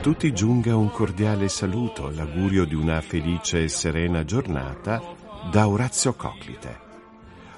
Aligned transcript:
tutti 0.00 0.32
giunga 0.32 0.76
un 0.76 0.90
cordiale 0.90 1.48
saluto, 1.48 2.08
l'augurio 2.10 2.64
di 2.64 2.74
una 2.74 3.00
felice 3.00 3.64
e 3.64 3.68
serena 3.68 4.24
giornata 4.24 5.02
da 5.50 5.66
Orazio 5.68 6.14
Coclite. 6.14 6.86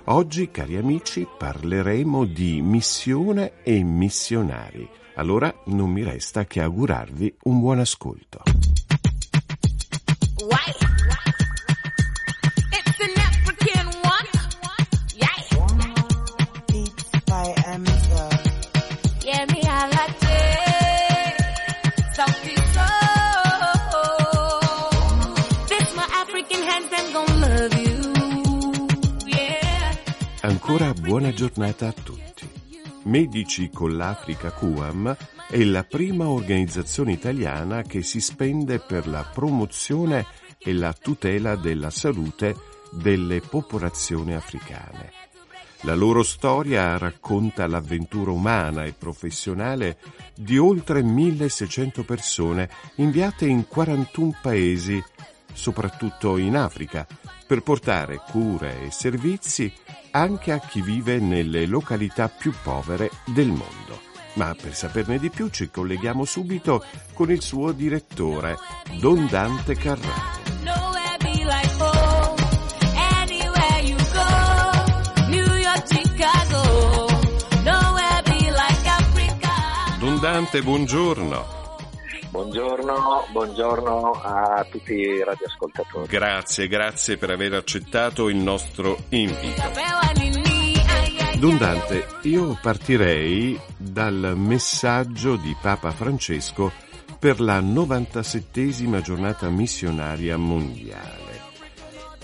Oggi, 0.05 0.51
cari 0.51 0.77
amici, 0.77 1.27
parleremo 1.39 2.25
di 2.25 2.63
missione 2.63 3.63
e 3.63 3.83
missionari. 3.83 4.89
Allora 5.17 5.55
non 5.67 5.91
mi 5.91 6.03
resta 6.03 6.47
che 6.47 6.63
augurarvi 6.63 7.37
un 7.45 7.61
buon 7.61 7.81
ascolto. 7.81 8.43
Ancora 10.39 10.90
buona 31.11 31.33
giornata 31.33 31.89
a 31.89 31.93
tutti. 31.93 32.49
Medici 33.07 33.69
con 33.69 33.97
l'Africa 33.97 34.53
QAM 34.53 35.17
è 35.49 35.61
la 35.65 35.83
prima 35.83 36.29
organizzazione 36.29 37.11
italiana 37.11 37.83
che 37.83 38.05
si 38.05 38.21
spende 38.21 38.79
per 38.79 39.09
la 39.09 39.25
promozione 39.25 40.25
e 40.57 40.73
la 40.73 40.93
tutela 40.93 41.57
della 41.57 41.91
salute 41.91 42.55
delle 42.93 43.41
popolazioni 43.41 44.37
africane. 44.37 45.11
La 45.81 45.97
loro 45.97 46.23
storia 46.23 46.97
racconta 46.97 47.67
l'avventura 47.67 48.31
umana 48.31 48.85
e 48.85 48.93
professionale 48.93 49.99
di 50.37 50.59
oltre 50.59 51.03
1600 51.03 52.05
persone 52.05 52.71
inviate 52.99 53.47
in 53.47 53.67
41 53.67 54.39
paesi, 54.41 55.03
soprattutto 55.53 56.37
in 56.37 56.55
Africa, 56.55 57.05
per 57.51 57.63
portare 57.63 58.23
cure 58.31 58.85
e 58.85 58.93
servizi 58.93 59.73
anche 60.13 60.53
a 60.53 60.61
chi 60.61 60.81
vive 60.81 61.19
nelle 61.19 61.67
località 61.67 62.29
più 62.29 62.53
povere 62.63 63.11
del 63.25 63.49
mondo. 63.49 64.01
Ma 64.35 64.55
per 64.55 64.73
saperne 64.73 65.19
di 65.19 65.31
più 65.31 65.49
ci 65.49 65.69
colleghiamo 65.69 66.25
subito 66.25 66.85
con 67.13 67.29
il 67.33 67.43
suo 67.43 67.73
direttore, 67.73 68.57
Don 69.01 69.27
Dante 69.27 69.75
Carraro. 69.75 70.39
Don 79.99 80.21
Dante, 80.21 80.63
buongiorno. 80.63 81.60
Buongiorno, 82.41 83.27
buongiorno 83.33 84.13
a 84.13 84.67
tutti 84.71 84.95
i 84.95 85.23
radioascoltatori. 85.23 86.09
Grazie, 86.09 86.69
grazie 86.69 87.19
per 87.19 87.29
aver 87.29 87.53
accettato 87.53 88.31
il 88.31 88.37
nostro 88.37 88.97
invito. 89.11 89.61
Don 91.39 91.59
Dante, 91.59 92.07
io 92.23 92.59
partirei 92.63 93.61
dal 93.77 94.33
messaggio 94.37 95.37
di 95.37 95.55
Papa 95.61 95.91
Francesco 95.91 96.73
per 97.19 97.43
la 97.43 97.61
97esima 97.61 99.03
giornata 99.03 99.51
missionaria 99.51 100.39
mondiale. 100.39 101.43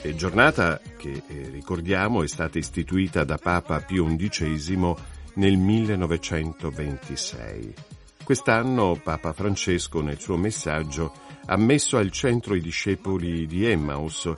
E 0.01 0.15
giornata 0.15 0.81
che, 0.97 1.25
eh, 1.27 1.51
ricordiamo, 1.53 2.23
è 2.23 2.27
stata 2.27 2.57
istituita 2.57 3.23
da 3.25 3.37
Papa 3.37 3.81
Pio 3.81 4.07
XI 4.07 4.95
nel 5.35 5.59
1926. 5.59 7.96
Quest'anno 8.27 8.99
Papa 9.01 9.33
Francesco 9.33 10.01
nel 10.01 10.19
suo 10.19 10.37
messaggio 10.37 11.13
ha 11.47 11.57
messo 11.57 11.97
al 11.97 12.11
centro 12.11 12.57
i 12.57 12.61
discepoli 12.61 13.47
di 13.47 13.65
Emmaus 13.65 14.29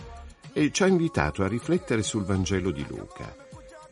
e 0.53 0.71
ci 0.71 0.83
ha 0.83 0.87
invitato 0.87 1.43
a 1.43 1.49
riflettere 1.49 2.03
sul 2.03 2.27
Vangelo 2.27 2.71
di 2.71 2.85
Luca. 2.87 3.35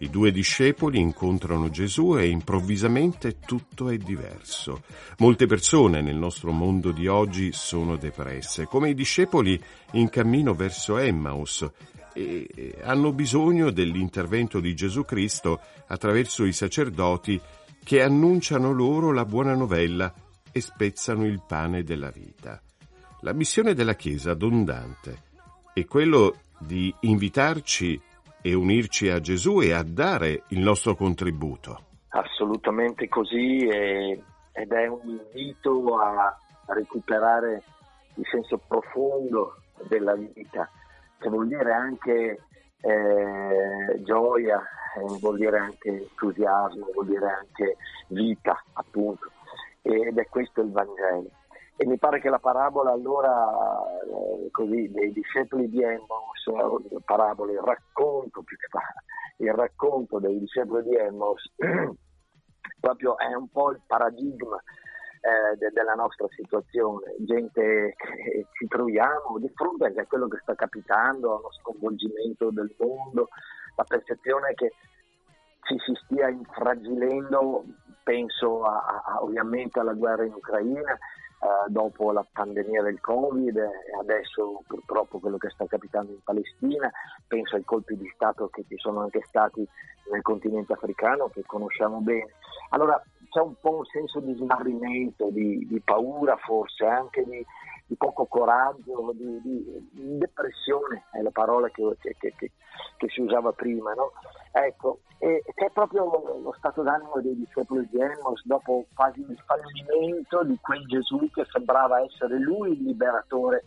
I 0.00 0.10
due 0.10 0.32
discepoli 0.32 0.98
incontrano 0.98 1.70
Gesù 1.70 2.14
e 2.14 2.26
improvvisamente 2.28 3.38
tutto 3.38 3.88
è 3.88 3.96
diverso. 3.96 4.82
Molte 5.16 5.46
persone 5.46 6.02
nel 6.02 6.16
nostro 6.16 6.52
mondo 6.52 6.92
di 6.92 7.06
oggi 7.06 7.52
sono 7.52 7.96
depresse, 7.96 8.66
come 8.66 8.90
i 8.90 8.94
discepoli 8.94 9.58
in 9.92 10.10
cammino 10.10 10.52
verso 10.52 10.98
Emmaus 10.98 11.66
e 12.12 12.74
hanno 12.82 13.12
bisogno 13.12 13.70
dell'intervento 13.70 14.60
di 14.60 14.74
Gesù 14.74 15.06
Cristo 15.06 15.58
attraverso 15.86 16.44
i 16.44 16.52
sacerdoti 16.52 17.40
che 17.86 18.02
annunciano 18.02 18.72
loro 18.72 19.12
la 19.12 19.24
buona 19.24 19.54
novella 19.54 20.12
e 20.50 20.60
spezzano 20.60 21.24
il 21.24 21.40
pane 21.46 21.84
della 21.84 22.10
vita. 22.10 22.60
La 23.20 23.32
missione 23.32 23.74
della 23.74 23.94
Chiesa, 23.94 24.34
Don 24.34 24.66
è 25.72 25.84
quello 25.84 26.34
di 26.58 26.92
invitarci 27.02 28.02
e 28.42 28.54
unirci 28.54 29.08
a 29.08 29.20
Gesù 29.20 29.60
e 29.60 29.72
a 29.72 29.84
dare 29.84 30.42
il 30.48 30.58
nostro 30.58 30.96
contributo. 30.96 31.84
Assolutamente 32.08 33.06
così 33.06 33.58
e, 33.68 34.20
ed 34.50 34.72
è 34.72 34.88
un 34.88 35.20
invito 35.32 35.96
a 35.96 36.36
recuperare 36.66 37.62
il 38.16 38.26
senso 38.28 38.60
profondo 38.66 39.62
della 39.86 40.16
vita, 40.16 40.68
che 41.20 41.28
vuol 41.28 41.46
dire 41.46 41.72
anche 41.72 42.40
eh, 42.80 44.02
gioia, 44.02 44.60
eh, 44.96 45.18
vuol 45.20 45.36
dire 45.36 45.58
anche 45.58 45.88
entusiasmo, 45.88 46.88
vuol 46.92 47.06
dire 47.06 47.26
anche 47.26 47.76
vita, 48.08 48.62
appunto. 48.74 49.30
Ed 49.82 50.18
è 50.18 50.28
questo 50.28 50.60
il 50.62 50.72
Vangelo. 50.72 51.30
E 51.76 51.86
mi 51.86 51.98
pare 51.98 52.20
che 52.20 52.30
la 52.30 52.38
parabola 52.38 52.90
allora, 52.90 53.46
eh, 54.02 54.50
così, 54.50 54.90
dei 54.90 55.12
discepoli 55.12 55.68
di 55.68 55.82
Emmaus, 55.82 56.46
eh, 56.46 56.96
parabola, 57.04 57.52
il 57.52 57.60
racconto 57.60 58.42
più 58.42 58.56
che 58.56 58.66
parabola, 58.70 59.04
il 59.38 59.52
racconto 59.52 60.18
dei 60.18 60.38
discepoli 60.38 60.88
di 60.88 60.96
Emmaus, 60.96 61.52
proprio 62.80 63.18
è 63.18 63.34
un 63.34 63.48
po' 63.50 63.72
il 63.72 63.80
paradigma 63.86 64.60
eh, 65.26 65.56
de- 65.56 65.72
della 65.72 65.94
nostra 65.94 66.28
situazione, 66.30 67.16
gente 67.18 67.94
che 67.96 68.46
ci 68.52 68.66
troviamo 68.68 69.38
di 69.38 69.50
fronte 69.54 69.86
a 69.86 70.06
quello 70.06 70.28
che 70.28 70.38
sta 70.42 70.54
capitando, 70.54 71.32
a 71.32 71.38
uno 71.38 71.52
sconvolgimento 71.60 72.50
del 72.50 72.72
mondo, 72.78 73.28
la 73.74 73.82
percezione 73.82 74.54
che 74.54 74.72
ci 75.62 75.76
si 75.84 75.98
stia 76.04 76.28
infragilendo, 76.28 77.64
penso 78.04 78.62
a, 78.62 79.02
a, 79.04 79.22
ovviamente 79.22 79.80
alla 79.80 79.94
guerra 79.94 80.24
in 80.24 80.32
Ucraina, 80.32 80.92
eh, 80.92 81.70
dopo 81.70 82.12
la 82.12 82.24
pandemia 82.32 82.82
del 82.82 83.00
Covid 83.00 83.56
e 83.56 83.70
adesso 84.00 84.62
purtroppo 84.64 85.18
quello 85.18 85.38
che 85.38 85.50
sta 85.50 85.66
capitando 85.66 86.12
in 86.12 86.22
Palestina, 86.22 86.88
penso 87.26 87.56
ai 87.56 87.64
colpi 87.64 87.96
di 87.96 88.08
Stato 88.14 88.48
che 88.48 88.64
ci 88.68 88.76
sono 88.78 89.00
anche 89.00 89.22
stati 89.26 89.66
nel 90.12 90.22
continente 90.22 90.72
africano 90.72 91.28
che 91.30 91.42
conosciamo 91.44 91.98
bene. 91.98 92.32
Allora 92.70 93.02
c'è 93.36 93.42
un 93.42 93.54
po' 93.60 93.76
un 93.76 93.84
senso 93.84 94.20
di 94.20 94.34
smarrimento, 94.34 95.28
di, 95.30 95.66
di 95.66 95.78
paura 95.80 96.36
forse, 96.38 96.86
anche 96.86 97.22
di, 97.24 97.44
di 97.84 97.94
poco 97.94 98.24
coraggio, 98.24 99.12
di, 99.12 99.40
di, 99.42 100.16
depressione, 100.16 101.04
è 101.12 101.20
la 101.20 101.30
parola 101.30 101.68
che, 101.68 101.82
che, 102.00 102.16
che, 102.18 102.34
che 102.34 103.08
si 103.08 103.20
usava 103.20 103.52
prima. 103.52 103.92
No? 103.92 104.12
Ecco, 104.52 105.00
e 105.18 105.42
c'è 105.54 105.70
proprio 105.70 106.04
lo 106.40 106.54
stato 106.56 106.80
d'animo 106.80 107.20
dei 107.20 107.36
discepoli 107.36 107.86
di 107.90 108.00
Emos 108.00 108.42
dopo 108.46 108.86
quasi 108.94 109.20
il 109.20 109.42
fallimento 109.44 110.42
di 110.44 110.58
quel 110.58 110.86
Gesù 110.86 111.28
che 111.30 111.44
sembrava 111.50 112.00
essere 112.00 112.38
lui 112.38 112.72
il 112.72 112.84
liberatore 112.84 113.64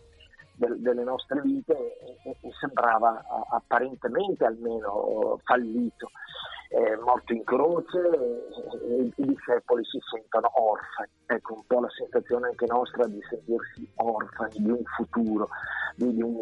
del, 0.54 0.80
delle 0.80 1.04
nostre 1.04 1.40
vite 1.42 1.98
e, 2.24 2.36
e 2.40 2.50
sembrava 2.58 3.24
apparentemente 3.50 4.44
almeno 4.44 5.38
fallito 5.44 6.10
eh, 6.72 6.96
morto 7.04 7.32
in 7.32 7.42
croce 7.42 7.98
e, 7.98 8.94
e, 8.94 9.12
i 9.16 9.26
discepoli 9.26 9.84
si 9.84 9.98
sentono 10.08 10.50
orfani. 10.54 11.10
Ecco 11.26 11.54
un 11.54 11.66
po' 11.66 11.80
la 11.80 11.90
sensazione 11.90 12.48
anche 12.48 12.66
nostra 12.66 13.06
di 13.06 13.20
sentirsi 13.28 13.90
orfani 13.96 14.54
di 14.56 14.70
un 14.70 14.82
futuro, 14.96 15.48
di, 15.96 16.14
di, 16.14 16.22
un, 16.22 16.36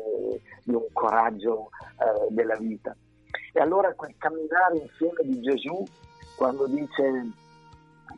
di 0.64 0.74
un, 0.74 0.84
coraggio 0.92 1.70
eh, 1.98 2.32
della 2.34 2.56
vita. 2.56 2.94
E 3.52 3.60
allora 3.60 3.94
quel 3.94 4.14
camminare 4.18 4.76
insieme 4.78 5.22
di 5.22 5.40
Gesù 5.40 5.82
quando 6.36 6.66
dice 6.66 7.32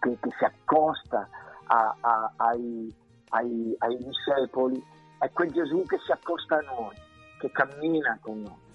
che, 0.01 0.19
che 0.21 0.31
si 0.37 0.45
accosta 0.45 1.29
a, 1.67 1.97
a, 2.01 2.33
ai, 2.37 2.93
ai, 3.31 3.75
ai 3.79 3.97
discepoli, 3.99 4.83
è 5.19 5.31
quel 5.31 5.53
Gesù 5.53 5.85
che 5.87 5.99
si 6.05 6.11
accosta 6.11 6.57
a 6.57 6.75
noi, 6.75 6.97
che 7.39 7.51
cammina 7.53 8.19
con 8.21 8.43
noi. 8.43 8.69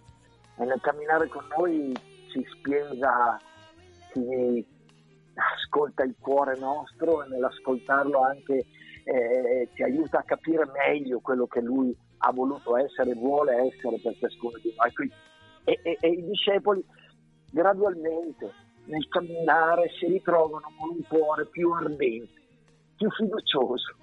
E 0.58 0.64
nel 0.64 0.80
camminare 0.80 1.28
con 1.28 1.46
noi 1.58 1.94
si 2.36 2.46
spiega, 2.52 3.40
si 4.12 4.66
ascolta 5.36 6.04
il 6.04 6.16
cuore 6.20 6.58
nostro 6.60 7.24
e 7.24 7.30
nell'ascoltarlo 7.30 8.22
anche 8.22 8.66
eh, 9.04 9.70
ci 9.74 9.84
aiuta 9.84 10.20
a 10.20 10.24
capire 10.24 10.66
meglio 10.66 11.20
quello 11.22 11.48
che 11.48 11.62
lui 11.62 11.96
ha 12.20 12.32
voluto 12.32 12.76
essere 12.76 13.12
e 13.12 13.16
vuole 13.16 13.56
essere 13.68 14.00
per 14.02 14.18
ciascuno 14.18 14.58
di 14.62 14.74
noi. 14.76 15.12
E, 15.64 15.80
e, 15.82 15.98
e 16.00 16.10
i 16.10 16.26
discepoli 16.26 16.84
gradualmente 17.50 18.52
nel 18.86 19.08
camminare 19.08 19.90
si 19.98 20.08
ritrovano 20.08 20.72
con 20.78 20.90
un 20.96 21.04
cuore 21.08 21.46
più 21.48 21.72
ardente, 21.72 22.42
più 22.98 23.10
fiducioso, 23.12 23.96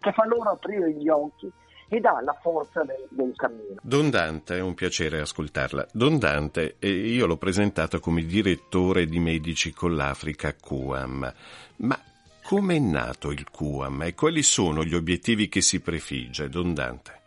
che 0.00 0.12
fa 0.12 0.26
loro 0.26 0.50
aprire 0.50 0.92
gli 0.92 1.08
occhi 1.08 1.50
e 1.88 2.00
dà 2.00 2.20
la 2.22 2.36
forza 2.40 2.82
del, 2.82 3.06
del, 3.10 3.32
cammino. 3.36 3.76
Don 3.82 4.10
Dante, 4.10 4.56
è 4.56 4.60
un 4.60 4.74
piacere 4.74 5.20
ascoltarla. 5.20 5.86
Don 5.92 6.18
Dante, 6.18 6.76
eh, 6.78 6.88
io 6.88 7.26
l'ho 7.26 7.36
presentato 7.36 8.00
come 8.00 8.22
direttore 8.22 9.06
di 9.06 9.18
Medici 9.18 9.72
con 9.72 9.94
l'Africa 9.94 10.52
QAM, 10.54 11.32
ma 11.76 11.98
come 12.42 12.76
è 12.76 12.80
nato 12.80 13.30
il 13.30 13.48
QAM 13.50 14.02
e 14.02 14.14
quali 14.14 14.42
sono 14.42 14.82
gli 14.82 14.94
obiettivi 14.94 15.48
che 15.48 15.60
si 15.60 15.80
prefigge, 15.80 16.48
Don 16.48 16.74
Dante? 16.74 17.20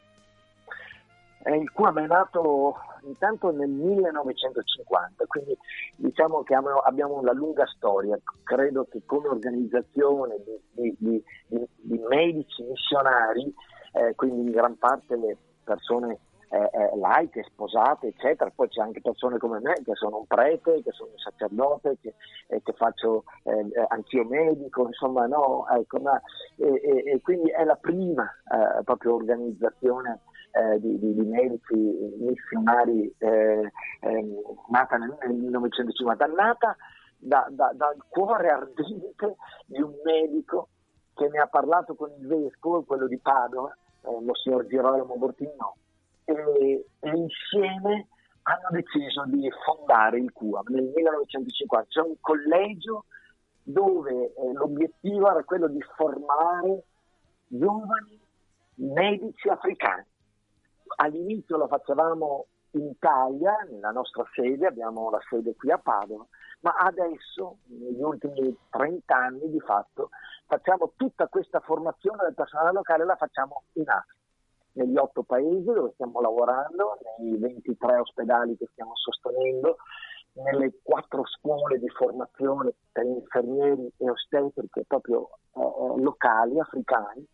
Eh, 1.43 1.55
il 1.55 1.71
QAM 1.71 1.99
è 1.99 2.07
nato 2.07 2.75
intanto 3.03 3.51
nel 3.51 3.69
1950, 3.69 5.25
quindi 5.25 5.57
diciamo 5.95 6.43
che 6.43 6.53
abbiamo 6.53 7.17
una 7.17 7.31
lunga 7.31 7.65
storia. 7.65 8.19
Credo 8.43 8.85
che 8.89 9.01
come 9.05 9.29
organizzazione 9.29 10.35
di, 10.73 10.95
di, 10.97 11.23
di, 11.47 11.67
di 11.77 11.97
medici 12.09 12.61
missionari 12.63 13.53
eh, 13.93 14.15
quindi 14.15 14.41
in 14.41 14.51
gran 14.51 14.77
parte 14.77 15.15
le 15.15 15.37
persone 15.63 16.19
eh, 16.51 16.57
eh, 16.57 16.97
laiche, 16.97 17.43
sposate, 17.43 18.07
eccetera. 18.07 18.51
Poi 18.53 18.67
c'è 18.69 18.81
anche 18.81 19.01
persone 19.01 19.37
come 19.37 19.59
me 19.59 19.73
che 19.83 19.93
sono 19.93 20.17
un 20.17 20.25
prete, 20.25 20.81
che 20.81 20.91
sono 20.91 21.11
un 21.11 21.19
sacerdote, 21.19 21.97
che, 22.01 22.15
eh, 22.47 22.61
che 22.63 22.73
faccio 22.73 23.23
eh, 23.43 23.59
eh, 23.59 23.85
anch'io 23.89 24.25
medico, 24.25 24.87
insomma, 24.87 25.27
no, 25.27 25.67
ecco, 25.69 25.99
ma, 25.99 26.19
e, 26.57 27.19
quindi 27.21 27.51
è 27.51 27.63
la 27.63 27.75
prima 27.75 28.23
eh, 28.23 28.83
proprio 28.83 29.15
organizzazione 29.15 30.21
di, 30.79 30.97
di, 30.97 31.13
di, 31.13 31.21
medici 31.21 31.75
missionari 32.17 33.13
ehm, 33.19 33.69
nata 34.69 34.97
nel, 34.97 35.15
nel 35.21 35.35
1950, 35.35 36.25
nata 36.25 36.75
da, 37.19 37.45
da, 37.51 37.71
dal 37.75 37.95
cuore 38.09 38.49
ardente 38.49 39.35
di 39.67 39.79
un 39.79 39.93
medico 40.03 40.69
che 41.13 41.27
ne 41.29 41.37
ha 41.37 41.45
parlato 41.45 41.93
con 41.93 42.09
il 42.17 42.25
vescovo, 42.25 42.83
quello 42.83 43.05
di 43.05 43.19
Padova, 43.19 43.77
eh, 44.01 44.23
lo 44.23 44.35
signor 44.35 44.65
Girolamo 44.67 45.15
Bortino, 45.17 45.75
e, 46.25 46.85
e, 46.99 47.09
insieme 47.09 48.07
hanno 48.43 48.69
deciso 48.71 49.25
di 49.25 49.49
fondare 49.65 50.19
il 50.19 50.31
CUAM 50.31 50.65
nel 50.69 50.91
1950. 50.95 51.87
C'è 51.89 52.01
un 52.01 52.15
collegio 52.19 53.05
dove 53.63 54.33
eh, 54.33 54.53
l'obiettivo 54.53 55.29
era 55.29 55.43
quello 55.43 55.67
di 55.67 55.81
formare 55.95 56.83
giovani 57.47 58.19
medici 58.75 59.49
africani. 59.49 60.05
All'inizio 60.97 61.57
lo 61.57 61.67
facevamo 61.67 62.45
in 62.71 62.87
Italia, 62.87 63.65
nella 63.69 63.91
nostra 63.91 64.23
sede, 64.33 64.67
abbiamo 64.67 65.09
la 65.09 65.19
sede 65.29 65.55
qui 65.55 65.71
a 65.71 65.77
Padova, 65.77 66.25
ma 66.61 66.71
adesso, 66.71 67.57
negli 67.65 68.01
ultimi 68.01 68.55
30 68.69 69.15
anni 69.15 69.49
di 69.49 69.59
fatto, 69.59 70.09
facciamo 70.45 70.93
tutta 70.95 71.27
questa 71.27 71.59
formazione 71.59 72.23
del 72.23 72.33
personale 72.33 72.73
locale, 72.73 73.05
la 73.05 73.15
facciamo 73.15 73.63
in 73.73 73.89
Africa, 73.89 74.17
negli 74.73 74.97
otto 74.97 75.23
paesi 75.23 75.63
dove 75.63 75.91
stiamo 75.93 76.21
lavorando, 76.21 76.97
nei 77.17 77.37
23 77.37 77.97
ospedali 77.97 78.57
che 78.57 78.67
stiamo 78.71 78.91
sostenendo, 78.95 79.77
nelle 80.33 80.79
quattro 80.83 81.25
scuole 81.25 81.79
di 81.79 81.89
formazione 81.89 82.73
per 82.91 83.05
infermieri 83.05 83.91
e 83.97 84.09
ostetriche 84.09 84.85
proprio 84.87 85.29
eh, 85.55 85.59
eh 85.61 86.01
locali, 86.01 86.59
africani, 86.59 87.25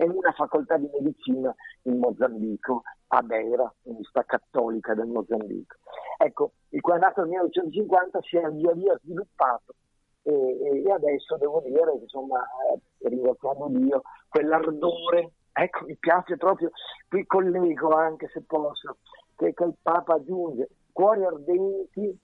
e 0.00 0.08
una 0.08 0.32
facoltà 0.32 0.78
di 0.78 0.88
medicina 0.90 1.54
in 1.82 1.98
Mozambico, 1.98 2.80
a 3.08 3.20
Beira, 3.20 3.70
Università 3.82 4.24
Cattolica 4.24 4.94
del 4.94 5.08
Mozambico. 5.08 5.76
Ecco, 6.16 6.52
il 6.70 6.80
quale 6.80 7.00
nato 7.00 7.20
nel 7.20 7.28
1950 7.28 8.20
si 8.22 8.38
è 8.38 8.48
via 8.48 8.72
via 8.72 8.98
sviluppato 9.02 9.74
e, 10.22 10.82
e 10.86 10.90
adesso 10.90 11.36
devo 11.36 11.60
dire 11.66 11.92
insomma, 12.00 12.40
eh, 12.40 13.08
ringraziando 13.08 13.68
Dio, 13.68 14.00
quell'ardore, 14.26 15.32
ecco 15.52 15.84
mi 15.84 15.96
piace 15.96 16.38
proprio, 16.38 16.70
qui 17.06 17.26
collego 17.26 17.90
anche 17.90 18.30
se 18.32 18.40
posso, 18.40 18.96
che, 19.36 19.52
che 19.52 19.64
il 19.64 19.74
Papa 19.82 20.14
aggiunge, 20.14 20.70
cuori 20.92 21.26
ardenti, 21.26 22.18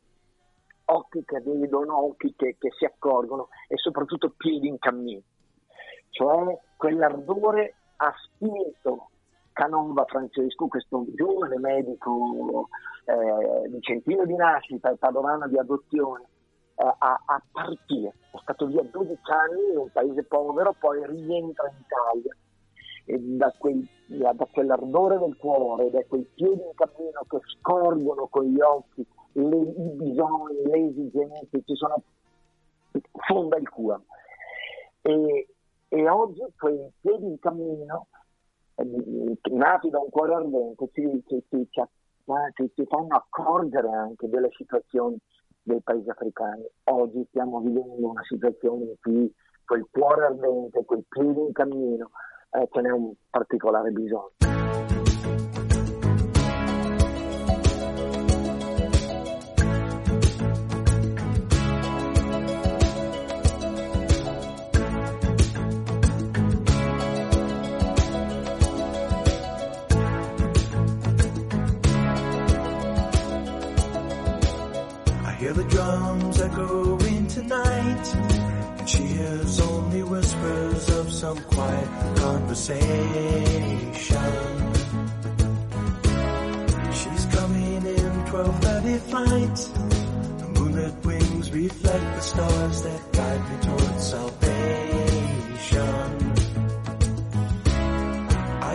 occhi 0.87 1.23
che 1.27 1.43
vedono, 1.43 2.07
occhi 2.07 2.33
che, 2.35 2.57
che 2.59 2.71
si 2.71 2.87
accorgono 2.87 3.49
e 3.69 3.77
soprattutto 3.77 4.33
piedi 4.35 4.67
in 4.67 4.79
cammino. 4.79 5.21
Cioè 6.17 6.59
quell'ardore 6.77 7.75
ha 7.97 8.11
spinto 8.25 9.11
Canova 9.53 10.07
Francesco, 10.07 10.67
questo 10.67 11.05
giovane 11.15 11.59
medico 11.59 12.69
eh, 13.05 13.69
vicentino 13.69 14.25
di 14.25 14.35
nascita 14.35 14.91
e 14.91 14.97
padovano 14.97 15.47
di 15.47 15.59
adozione, 15.59 16.23
eh, 16.77 16.85
a, 16.85 17.23
a, 17.23 17.43
partire. 17.53 18.15
È 18.33 18.39
stato 18.41 18.67
via 18.67 18.83
12 18.83 19.21
anni 19.25 19.73
in 19.73 19.77
un 19.77 19.91
paese 19.93 20.25
povero, 20.25 20.75
poi 20.79 21.07
rientra 21.07 21.69
in 21.69 21.85
Italia 21.85 22.37
e 23.05 23.19
da, 23.37 23.53
quel, 23.59 23.87
da 24.07 24.49
quell'ardore 24.51 25.19
del 25.19 25.37
cuore, 25.37 25.91
da 25.91 26.03
quei 26.09 26.27
piedi 26.35 26.63
in 26.63 26.75
cammino 26.75 27.25
che 27.29 27.41
scorgono 27.61 28.27
con 28.29 28.45
gli 28.45 28.61
occhi 28.61 29.07
le, 29.33 29.57
i 29.57 29.91
bisogni, 29.97 30.63
le 30.65 30.89
esigenze, 30.89 31.63
ci 31.63 31.75
sono, 31.75 32.03
fonda 33.29 33.59
il 33.59 33.69
cuore. 33.69 34.03
E, 35.03 35.49
e 35.89 36.09
oggi 36.09 36.43
quei 36.59 36.91
piedi 37.01 37.27
in 37.27 37.39
cammino 37.39 38.09
nati 39.51 39.89
da 39.89 39.99
un 39.99 40.11
cuore 40.11 40.35
ardente 40.35 40.91
ci, 40.93 41.23
ci, 41.27 41.43
ci, 41.49 41.69
ci, 41.71 42.87
fanno 42.87 43.15
accorgere 43.15 43.89
anche 43.89 44.29
delle 44.29 44.51
situazioni 44.57 45.17
dei 45.63 45.81
paesi 45.81 46.09
africani. 46.11 46.65
Oggi 46.85 47.25
stiamo 47.29 47.61
vivendo 47.61 48.09
una 48.11 48.23
situazione 48.25 48.85
in 48.85 48.95
cui 49.01 49.35
quel 49.65 49.87
cuore 49.91 50.27
ardente, 50.27 50.85
quel 50.85 51.05
piede 51.09 51.41
in 51.41 51.53
cammino, 51.53 52.11
eh, 52.51 52.69
ce 52.71 52.81
n'è 52.81 52.91
un 52.91 53.13
particolare 53.31 53.91
bisogno. 53.91 54.56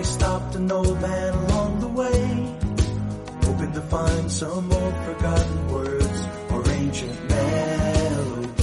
I 0.02 0.04
stopped 0.04 0.56
an 0.56 0.72
old 0.72 1.00
man 1.00 1.32
along 1.32 1.80
the 1.80 1.88
way, 1.90 2.58
hoping 3.46 3.72
to 3.74 3.82
find 3.82 4.32
some 4.32 4.74
old 4.74 4.96
forgotten 5.06 5.68
words 5.72 6.26
or 6.50 6.68
ancient 6.72 7.30
melodies. 7.30 8.54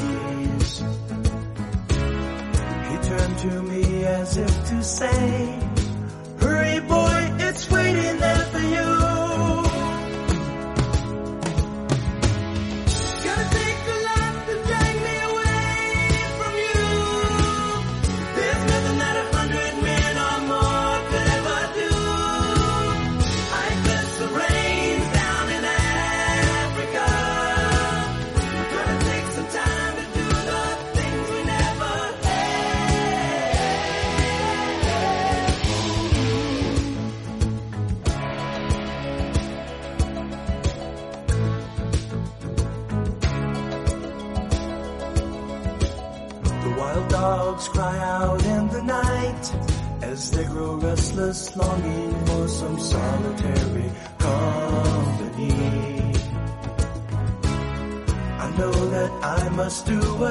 He 2.89 2.97
turned 3.09 3.39
to 3.39 3.63
me 3.71 4.05
as 4.05 4.37
if 4.37 4.69
to 4.71 4.83
say, 4.83 5.61
Hurry, 6.41 6.81
boy, 6.81 7.33
it's 7.39 7.71
waiting 7.71 8.19
there 8.19 8.28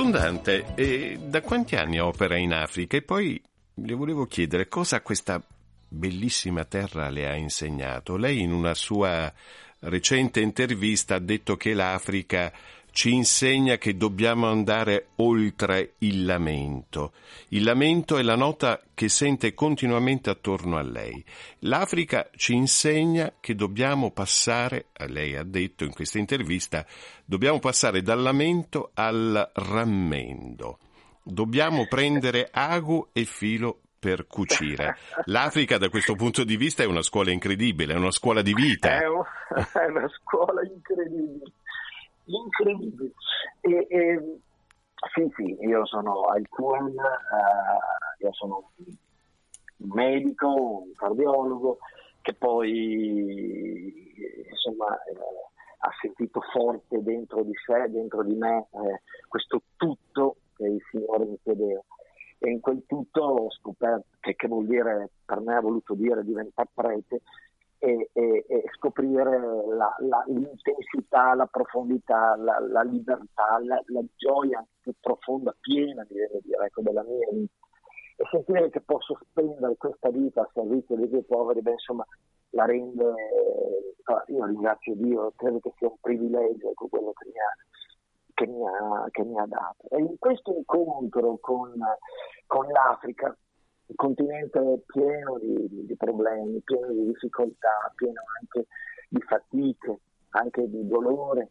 Don 0.00 0.12
Dante, 0.12 1.18
da 1.20 1.42
quanti 1.42 1.76
anni 1.76 2.00
opera 2.00 2.38
in 2.38 2.54
Africa? 2.54 2.96
E 2.96 3.02
poi 3.02 3.38
le 3.74 3.92
volevo 3.92 4.24
chiedere 4.24 4.66
cosa 4.66 5.02
questa 5.02 5.42
bellissima 5.88 6.64
terra 6.64 7.10
le 7.10 7.28
ha 7.28 7.36
insegnato. 7.36 8.16
Lei 8.16 8.40
in 8.40 8.50
una 8.50 8.72
sua 8.72 9.30
recente 9.80 10.40
intervista 10.40 11.16
ha 11.16 11.18
detto 11.18 11.58
che 11.58 11.74
l'Africa 11.74 12.50
ci 12.92 13.12
insegna 13.12 13.76
che 13.76 13.96
dobbiamo 13.96 14.48
andare 14.48 15.08
oltre 15.16 15.94
il 15.98 16.24
lamento. 16.24 17.12
Il 17.48 17.64
lamento 17.64 18.16
è 18.16 18.22
la 18.22 18.36
nota 18.36 18.80
che 18.94 19.08
sente 19.08 19.54
continuamente 19.54 20.30
attorno 20.30 20.76
a 20.76 20.82
lei. 20.82 21.24
L'Africa 21.60 22.28
ci 22.36 22.54
insegna 22.54 23.34
che 23.40 23.54
dobbiamo 23.54 24.10
passare, 24.10 24.86
lei 25.06 25.36
ha 25.36 25.44
detto 25.44 25.84
in 25.84 25.92
questa 25.92 26.18
intervista, 26.18 26.84
dobbiamo 27.24 27.58
passare 27.58 28.02
dal 28.02 28.20
lamento 28.20 28.90
al 28.94 29.50
rammendo. 29.54 30.78
Dobbiamo 31.22 31.86
prendere 31.86 32.48
ago 32.50 33.08
e 33.12 33.24
filo 33.24 33.80
per 34.00 34.26
cucire. 34.26 34.96
L'Africa 35.26 35.76
da 35.76 35.90
questo 35.90 36.14
punto 36.14 36.42
di 36.42 36.56
vista 36.56 36.82
è 36.82 36.86
una 36.86 37.02
scuola 37.02 37.30
incredibile, 37.30 37.92
è 37.92 37.96
una 37.96 38.10
scuola 38.10 38.40
di 38.40 38.54
vita. 38.54 38.98
È, 38.98 39.06
un- 39.06 39.22
è 39.54 39.84
una 39.86 40.08
scuola 40.08 40.62
incredibile, 40.64 41.52
incredibile. 42.38 43.12
E, 43.60 43.86
e- 43.88 44.40
sì, 45.14 45.26
sì, 45.34 45.56
io 45.60 45.86
sono 45.86 46.24
al 46.24 46.46
QAM, 46.48 46.88
eh, 46.88 48.24
io 48.24 48.32
sono 48.32 48.70
un 48.76 49.88
medico, 49.94 50.82
un 50.82 50.92
cardiologo 50.94 51.78
che 52.20 52.34
poi 52.34 54.04
insomma 54.50 54.94
eh, 55.04 55.16
ha 55.78 55.90
sentito 56.00 56.40
forte 56.52 57.02
dentro 57.02 57.42
di 57.42 57.52
sé, 57.64 57.88
dentro 57.90 58.22
di 58.22 58.34
me, 58.34 58.68
eh, 58.72 59.00
questo 59.26 59.62
tutto 59.76 60.36
che 60.54 60.66
il 60.66 60.82
Signore 60.90 61.24
mi 61.24 61.38
chiedeva. 61.42 61.82
E 62.38 62.50
in 62.50 62.60
quel 62.60 62.84
tutto 62.86 63.22
ho 63.22 63.50
scoperto 63.50 64.16
che, 64.20 64.34
che 64.34 64.48
vuol 64.48 64.66
dire, 64.66 65.10
per 65.24 65.40
me 65.40 65.56
ha 65.56 65.60
voluto 65.60 65.94
dire 65.94 66.24
diventare 66.24 66.68
prete, 66.74 67.22
e, 67.80 68.10
e- 68.12 68.44
e 68.46 68.62
scoprire 68.76 69.40
la- 69.74 69.96
la- 70.00 70.24
l'intensità, 70.26 71.34
la 71.34 71.46
profondità, 71.46 72.36
la, 72.36 72.58
la 72.60 72.82
libertà, 72.82 73.58
la, 73.62 73.82
gioia 74.16 74.64
più 74.80 74.92
profonda, 75.00 75.56
piena, 75.58 76.02
a 76.02 76.06
dire, 76.06 76.28
ecco, 76.64 76.82
della 76.82 77.02
mia 77.02 77.26
vita. 77.32 77.52
E 78.16 78.24
sentire 78.30 78.68
che 78.68 78.82
posso 78.82 79.18
spendere 79.30 79.76
questa 79.78 80.10
vita 80.10 80.42
a 80.42 80.50
servizio 80.52 80.94
dei 80.94 81.08
più 81.08 81.24
poveri, 81.24 81.62
beh, 81.62 81.72
insomma, 81.72 82.06
la 82.50 82.66
rende, 82.66 83.04
eh, 83.04 84.32
io 84.32 84.44
ringrazio 84.44 84.94
Dio, 84.96 85.32
credo 85.36 85.58
che 85.60 85.72
sia 85.78 85.88
un 85.88 85.96
privilegio 86.00 86.70
ecco, 86.70 86.88
quello 86.88 87.12
che 87.12 87.26
mi 87.26 87.38
ha 87.38 87.54
che 88.34 88.46
mi 88.46 88.66
ha, 88.66 89.06
che 89.10 89.22
mi 89.22 89.38
ha 89.38 89.44
dato. 89.46 89.88
E 89.90 90.00
in 90.00 90.18
questo 90.18 90.54
incontro 90.54 91.36
con, 91.40 91.74
con 92.46 92.66
l'Africa, 92.68 93.36
un 93.90 93.96
continente 93.96 94.82
pieno 94.86 95.38
di, 95.38 95.84
di- 95.86 95.96
problemi, 95.96 96.60
pieno 96.62 96.92
di 96.92 97.06
difficoltà, 97.06 97.92
pieno 97.96 98.22
anche 98.40 98.68
di 99.08 99.20
fatiche, 99.22 99.98
anche 100.30 100.68
di 100.68 100.86
dolore, 100.86 101.50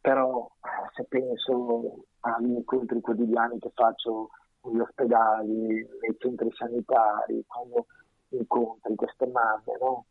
però 0.00 0.50
se 0.94 1.04
penso 1.04 2.04
agli 2.20 2.50
incontri 2.50 3.00
quotidiani 3.00 3.58
che 3.60 3.70
faccio 3.74 4.30
negli 4.62 4.80
ospedali, 4.80 5.66
nei 6.00 6.16
centri 6.18 6.50
sanitari, 6.52 7.44
quando 7.46 7.86
incontri 8.30 8.94
queste 8.96 9.26
mamme, 9.26 9.78
no? 9.80 10.06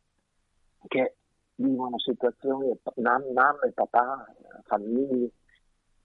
che 0.88 1.16
vivono 1.56 2.00
situazioni, 2.00 2.72
mam- 2.96 3.32
mamme, 3.34 3.72
papà, 3.74 4.26
famiglie, 4.64 5.32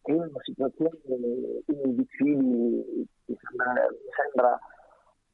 che 0.03 0.13
vivono 0.13 0.41
situazioni 0.43 1.63
indicibili, 1.67 3.07
mi 3.27 3.37
sembra, 3.41 3.73
mi 3.73 4.11
sembra 4.15 4.61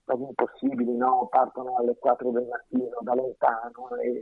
impossibili, 0.06 0.96
no? 0.96 1.28
partono 1.30 1.76
alle 1.76 1.96
4 1.96 2.30
del 2.30 2.46
mattino 2.46 2.98
da 3.00 3.14
lontano 3.14 3.88
e 4.00 4.20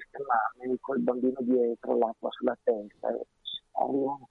con 0.81 0.97
il 0.97 1.03
bambino 1.03 1.37
dietro, 1.41 1.97
l'acqua 1.97 2.31
sulla 2.31 2.57
testa, 2.63 3.09
e 3.09 3.27
arrivano 3.73 4.29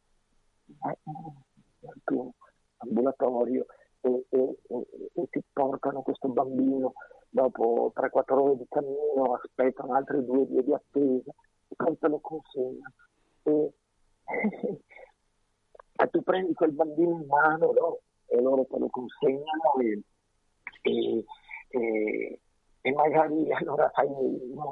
nel 1.80 2.02
tuo 2.04 2.34
ambulatorio 2.78 3.66
e, 4.02 4.26
e- 4.30 4.58
e- 4.68 4.88
e 5.14 5.28
ti 5.30 5.44
portano 5.52 6.02
questo 6.02 6.30
bambino 6.30 6.94
dopo 7.30 7.92
3-4 7.94 8.42
ore 8.42 8.58
di 8.58 8.66
cammino 8.70 9.34
aspettano 9.34 9.94
altre 9.94 10.24
due 10.24 10.46
vie 10.46 10.64
di 10.64 10.74
attesa, 10.74 11.32
poi 11.76 11.98
te 11.98 12.08
lo 12.08 12.20
consegnano. 12.20 12.94
E, 13.44 13.74
e 15.96 16.10
tu 16.10 16.22
prendi 16.24 16.54
quel 16.54 16.72
bambino 16.72 17.12
in 17.12 17.26
mano 17.28 17.72
no? 17.72 18.00
e 18.28 18.42
loro 18.42 18.66
te 18.66 18.78
lo 18.78 18.90
consegnano 18.90 19.74
e, 20.90 21.26
e, 21.70 22.40
e, 22.82 22.92
magari 22.94 23.52
allora 23.54 23.90
fai, 23.90 24.08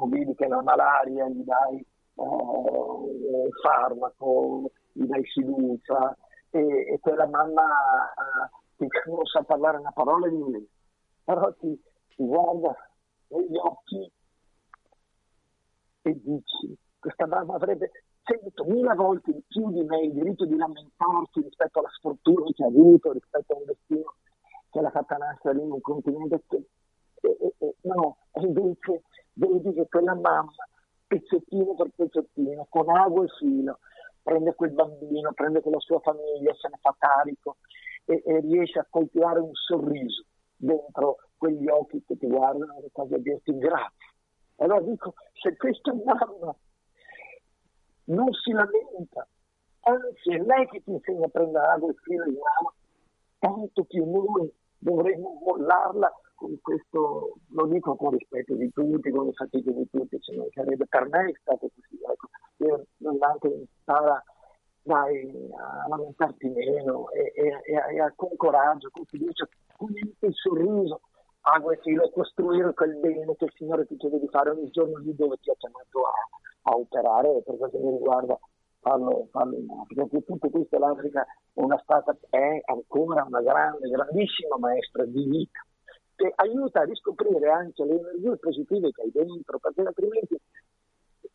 vedi 0.10 0.34
che 0.36 0.48
la 0.48 0.62
malaria, 0.62 1.28
gli 1.30 1.44
dai 1.44 1.78
eh, 2.16 3.50
farmaco, 3.62 4.72
gli 4.94 5.06
dai 5.06 5.24
fiducia 5.24 6.18
e, 6.50 6.60
e 6.60 7.00
quella 7.00 7.28
mamma 7.28 7.64
eh, 8.78 8.88
che 8.88 9.10
non 9.10 9.26
sa 9.26 9.44
parlare 9.44 9.78
una 9.78 9.92
parola 9.92 10.28
di 10.28 10.36
inglese, 10.36 10.68
però 11.24 11.54
ti, 11.54 11.80
ti 12.16 12.26
guarda 12.26 12.76
negli 13.30 13.58
occhi 13.58 14.12
e 16.04 16.22
dici 16.24 16.78
questa 17.00 17.28
mamma 17.28 17.56
avrebbe 17.56 17.92
centomila 18.24 18.94
volte 18.94 19.32
di 19.32 19.44
più 19.48 19.72
di 19.72 19.82
me 19.84 20.02
il 20.02 20.14
diritto 20.14 20.46
di 20.46 20.56
lamentarsi 20.58 21.42
rispetto 21.42 21.80
alla 21.80 21.90
sfortuna 21.90 22.52
che 22.54 22.64
ha 22.64 22.68
avuto, 22.68 23.12
rispetto 23.14 23.54
a 23.54 23.58
un 23.58 23.66
destino 23.66 24.16
che 24.78 24.84
l'ha 24.84 24.92
fatta 24.92 25.18
nascere 25.18 25.60
in 25.60 25.72
un 25.72 25.82
continente 25.82 26.44
che 26.48 26.68
e, 27.20 27.54
e, 27.58 27.76
no, 27.82 28.18
invece 28.42 29.04
vedi 29.34 29.74
che 29.74 29.88
quella 29.90 30.14
mamma, 30.14 30.52
pezzettino 31.08 31.74
per 31.74 31.90
pezzettino, 31.96 32.68
con 32.70 32.90
ago 32.90 33.24
e 33.24 33.28
filo, 33.40 33.80
prende 34.22 34.54
quel 34.54 34.72
bambino, 34.72 35.34
prende 35.34 35.62
quella 35.62 35.80
sua 35.80 36.00
famiglia, 36.00 36.54
se 36.54 36.70
ne 36.70 36.78
fa 36.80 36.96
carico 36.98 37.58
e, 38.06 38.22
e 38.24 38.40
riesce 38.42 38.80
a 38.80 38.88
coltivare 38.88 39.40
un 39.40 39.54
sorriso 39.54 40.26
dentro 40.56 41.18
quegli 41.38 41.68
occhi 41.68 42.04
che 42.06 42.18
ti 42.18 42.28
guardano 42.28 42.78
e 42.84 42.90
quasi 42.92 43.16
a 43.16 43.18
dirti 43.18 43.58
grazie. 43.58 44.06
Allora 44.58 44.82
dico, 44.82 45.14
se 45.34 45.56
questa 45.56 45.94
mamma 45.94 46.56
non 48.06 48.32
si 48.34 48.52
lamenta, 48.52 49.28
anzi 49.82 50.34
è 50.34 50.38
lei 50.38 50.68
che 50.68 50.84
ti 50.84 50.92
insegna 50.92 51.26
a 51.26 51.30
prendere 51.30 51.66
ago 51.66 51.90
e 51.90 51.96
filo 52.04 52.26
in 52.26 52.34
mano, 52.34 52.74
tanto 53.40 53.84
più 53.84 54.10
noi 54.10 54.52
dovremmo 54.80 55.40
mollarla 55.44 56.12
con 56.36 56.56
questo, 56.62 57.38
lo 57.50 57.66
dico 57.66 57.96
con 57.96 58.12
rispetto 58.12 58.54
di 58.56 58.70
tutti, 58.72 59.10
con 59.10 59.26
le 59.26 59.34
fatiche 59.34 59.74
di 59.74 59.90
tutti, 59.90 60.20
ci 60.20 60.36
mancherebbe, 60.36 60.86
per 60.88 61.08
me 61.10 61.30
è 61.30 61.34
stato 61.42 61.70
così, 61.74 62.00
ecco. 62.00 62.28
io 62.58 62.86
anche 63.22 63.48
impara 63.48 64.24
dai, 64.84 65.50
a 65.58 65.88
lamentarti 65.90 66.48
meno 66.50 67.10
e, 67.12 67.34
e, 67.36 67.62
e, 67.66 67.76
a- 67.76 68.06
a- 68.06 68.14
con 68.16 68.36
coraggio, 68.38 68.90
con 68.92 69.04
fiducia, 69.06 69.48
con 69.76 69.90
il 69.94 70.34
sorriso, 70.34 71.02
ago 71.42 71.72
e 71.72 71.78
filo, 71.78 72.10
costruire 72.12 72.74
quel 72.74 72.96
bene 72.98 73.36
che 73.36 73.46
il 73.46 73.54
Signore 73.56 73.86
ti 73.86 73.98
chiede 73.98 74.20
di 74.20 74.28
fare 74.28 74.52
ogni 74.52 74.70
giorno 74.70 74.98
lì 74.98 75.16
dove 75.16 75.38
ti 75.42 75.50
ha 75.50 75.56
chiamato 75.58 76.02
a, 76.04 76.72
a 76.72 76.76
operare, 76.76 77.42
per 77.44 77.58
quanto 77.58 77.80
mi 77.80 77.92
riguarda 77.92 78.38
farlo, 78.80 79.28
farlo 79.32 79.58
in 79.58 79.70
Africa, 79.70 80.06
perché 80.06 80.26
tutto 80.26 80.50
questo 80.50 80.78
l'Africa 80.78 81.26
è 81.54 81.80
stata, 81.84 82.16
è 82.30 82.62
ancora 82.66 83.24
una 83.24 83.42
grande, 83.42 83.90
grandissima 83.90 84.58
maestra 84.58 85.06
di 85.06 85.24
vita 85.26 85.66
che 86.16 86.34
aiuta 86.36 86.82
a 86.82 86.86
riscoprire 86.86 87.50
anche 87.50 87.86
le 87.86 88.00
energie 88.00 88.38
positive 88.38 88.92
che 88.92 89.02
hai 89.04 89.12
dentro, 89.12 89.60
perché 89.60 89.82
altrimenti 89.82 90.36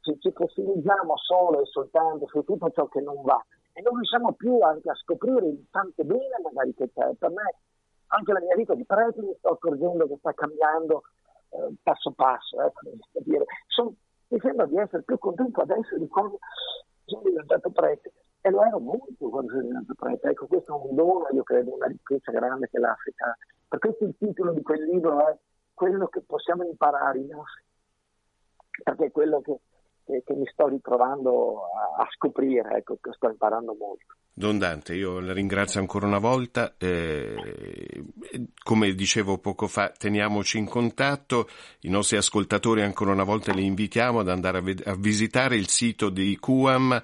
ci, 0.00 0.18
ci 0.18 0.33
fossilizziamo 0.33 1.16
solo 1.16 1.62
e 1.62 1.66
soltanto 1.66 2.26
su 2.26 2.42
tutto 2.42 2.70
ciò 2.70 2.88
che 2.88 3.00
non 3.00 3.22
va 3.22 3.40
e 3.72 3.81
non 3.81 3.94
riusciamo 3.94 4.33
più 4.33 4.61
anche 4.61 4.90
a 4.90 4.94
scoprire 4.94 5.46
il 5.46 5.66
tante 5.70 6.05
bene 6.05 6.40
magari 6.42 6.74
che 6.74 6.90
c'è. 6.92 7.14
Per 7.14 7.31
me 7.31 7.55
anche 8.09 8.33
la 8.33 8.40
mia 8.40 8.57
vita 8.57 8.74
di 8.74 8.85
prete 8.85 9.22
mi 9.22 9.35
sto 9.38 9.50
accorgendo 9.50 10.07
che 10.07 10.16
sta 10.18 10.33
cambiando 10.33 11.02
eh, 11.50 11.74
passo 11.83 12.11
passo, 12.11 12.61
ecco, 12.61 12.81
mi 14.28 14.40
sembra 14.40 14.66
di 14.66 14.76
essere 14.78 15.02
più 15.02 15.18
contento 15.18 15.61
adesso 15.61 15.96
di 15.96 16.09
quando 16.09 16.38
sono 17.05 17.23
diventato 17.23 17.71
prete 17.71 18.12
e 18.41 18.51
lo 18.51 18.65
ero 18.65 18.81
molto 18.81 19.29
quando 19.29 19.51
sono 19.51 19.62
diventato 19.62 19.95
prete. 19.95 20.29
Ecco, 20.29 20.47
questo 20.47 20.77
è 20.77 20.88
un 20.88 20.95
dono, 20.95 21.29
io 21.33 21.43
credo, 21.43 21.75
una 21.75 21.87
ricchezza 21.87 22.33
grande 22.33 22.69
che 22.69 22.79
l'Africa 22.79 23.27
ha. 23.27 23.37
Per 23.69 23.79
questo 23.79 24.05
il 24.05 24.15
titolo 24.19 24.53
di 24.53 24.62
quel 24.62 24.85
libro 24.85 25.27
è 25.29 25.37
quello 25.73 26.09
che 26.09 26.21
possiamo 26.21 26.65
imparare 26.65 27.19
i 27.19 27.27
nostri, 27.27 27.62
perché 28.83 29.07
è 29.07 29.11
quello 29.11 29.41
che, 29.41 29.59
che- 30.05 30.23
che 30.25 30.35
mi 30.35 30.47
sto 30.53 30.69
ritrovando 30.69 31.62
a, 31.65 32.03
a 32.03 32.09
scoprire, 32.15 32.77
ecco, 32.79 32.99
che 33.01 33.11
sto 33.15 33.29
imparando 33.29 33.75
molto. 33.79 34.15
Don 34.35 34.59
Dante, 34.59 34.95
io 34.95 35.21
la 35.21 35.35
ringrazio 35.35 35.79
ancora 35.81 36.07
una 36.07 36.19
volta. 36.19 36.75
eh, 36.79 38.03
come 38.62 38.93
dicevo 38.95 39.38
poco 39.38 39.67
fa, 39.67 39.91
teniamoci 39.91 40.57
in 40.59 40.67
contatto. 40.67 41.49
I 41.81 41.91
nostri 41.91 42.17
ascoltatori 42.17 42.83
ancora 42.83 43.12
una 43.12 43.25
volta 43.25 43.53
li 43.53 43.65
invitiamo 43.67 44.21
ad 44.21 44.29
andare 44.29 44.59
a, 44.59 44.61
ved- 44.62 44.87
a 44.87 44.95
visitare 44.97 45.57
il 45.57 45.69
sito 45.69 46.09
di 46.09 46.38
QAM 46.41 47.03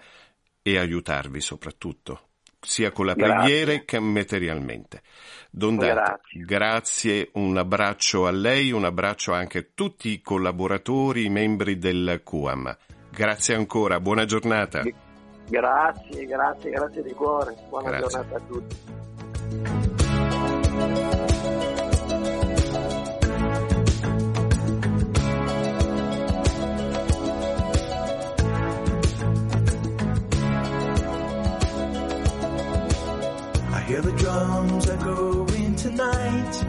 e 0.63 0.79
aiutarvi 0.79 1.41
soprattutto, 1.41 2.28
sia 2.61 2.91
con 2.91 3.07
la 3.07 3.15
Grazie. 3.15 3.35
preghiera 3.35 3.83
che 3.85 3.99
materialmente. 3.99 5.03
Don 5.51 5.77
Dante, 5.77 5.95
Grazie. 5.95 6.45
grazie, 6.45 7.31
un 7.35 7.57
abbraccio 7.57 8.27
a 8.27 8.31
lei, 8.31 8.71
un 8.71 8.85
abbraccio 8.85 9.33
anche 9.33 9.59
a 9.59 9.65
tutti 9.75 10.11
i 10.11 10.21
collaboratori, 10.21 11.25
i 11.25 11.31
membri 11.31 11.79
del 11.79 12.21
QAM. 12.25 12.77
Grazie 13.11 13.55
ancora, 13.55 14.01
buona 14.01 14.25
giornata. 14.25 14.83
Grazie, 15.49 16.27
grazie, 16.27 16.71
grazie 16.71 17.03
di 17.03 17.13
cuore. 17.13 17.55
Buona 17.69 17.91
Grazie. 17.91 18.21
giornata 18.21 18.37
a 18.37 18.41
tutti. 18.47 18.77
Echoing 35.09 35.75
tonight, 35.77 36.65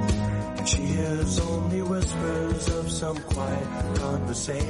she 0.65 0.77
hears 0.77 1.39
only 1.39 1.81
whispers 1.81 2.69
of 2.69 2.91
some 2.91 3.17
quiet 3.23 3.95
conversation. 3.95 4.65